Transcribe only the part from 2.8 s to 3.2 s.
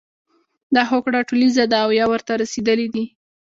دي.